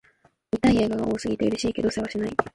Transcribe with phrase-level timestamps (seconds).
[0.51, 2.35] 見たい映画が多すぎて、嬉しいけどせわしない